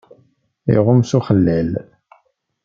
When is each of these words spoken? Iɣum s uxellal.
Iɣum 0.75 1.01
s 1.09 1.11
uxellal. 1.17 1.71